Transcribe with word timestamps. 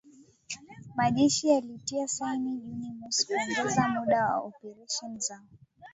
Majeshi 0.95 1.45
yalitia 1.51 2.07
saini 2.07 2.57
Juni 2.59 2.93
mosi 2.99 3.25
kuongeza 3.25 3.87
muda 3.87 4.25
wa 4.27 4.37
operesheni 4.37 5.19
zao 5.19 5.47